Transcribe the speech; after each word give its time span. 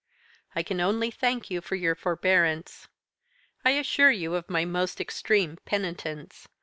I 0.55 0.63
can 0.63 0.81
only 0.81 1.11
thank 1.11 1.51
you 1.51 1.61
for 1.61 1.75
your 1.75 1.93
forbearance. 1.93 2.87
I 3.63 3.69
assure 3.77 4.09
you 4.09 4.33
of 4.33 4.49
my 4.49 4.65
most 4.65 4.99
extreme 4.99 5.59
penitence. 5.65 6.47